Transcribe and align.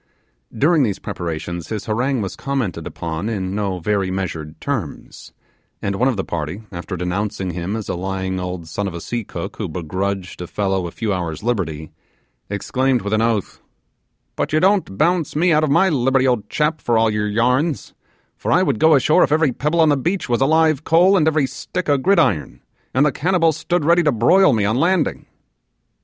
During 0.51 0.81
these 0.81 0.97
preparations 0.97 1.67
his 1.67 1.85
harangue 1.85 2.23
was 2.23 2.35
commented 2.35 2.87
upon 2.87 3.29
in 3.29 3.53
no 3.53 3.77
very 3.77 4.09
measured 4.09 4.59
terms; 4.59 5.31
and 5.79 5.95
one 5.95 6.07
of 6.07 6.17
the 6.17 6.23
party, 6.23 6.63
after 6.71 6.97
denouncing 6.97 7.51
him 7.51 7.75
as 7.75 7.87
a 7.87 7.93
lying 7.93 8.39
old 8.39 8.67
son 8.67 8.87
of 8.87 8.95
a 8.95 8.99
seacook 8.99 9.57
who 9.57 9.69
begrudged 9.69 10.41
a 10.41 10.47
fellow 10.47 10.87
a 10.87 10.91
few 10.91 11.13
hours' 11.13 11.43
liberty, 11.43 11.91
exclaimed 12.49 13.03
with 13.03 13.13
an 13.13 13.21
oath, 13.21 13.61
'But 14.35 14.51
you 14.53 14.59
don't 14.59 14.97
bounce 14.97 15.35
me 15.35 15.53
out 15.53 15.63
of 15.63 15.69
my 15.69 15.87
liberty, 15.87 16.27
old 16.27 16.49
chap, 16.49 16.81
for 16.81 16.97
all 16.97 17.11
your 17.11 17.27
yarns; 17.27 17.93
for 18.35 18.51
I 18.51 18.63
would 18.63 18.79
go 18.79 18.95
ashore 18.95 19.21
if 19.23 19.31
every 19.31 19.51
pebble 19.51 19.81
on 19.81 19.89
the 19.89 19.97
beach 19.97 20.27
was 20.27 20.41
a 20.41 20.47
live 20.47 20.83
coal, 20.83 21.15
and 21.15 21.27
every 21.27 21.45
stick 21.45 21.87
a 21.87 21.99
gridiron, 21.99 22.63
and 22.95 23.05
the 23.05 23.11
cannibals 23.11 23.57
stood 23.57 23.85
ready 23.85 24.01
to 24.01 24.11
broil 24.11 24.51
me 24.51 24.65
on 24.65 24.77
landing. 24.77 25.27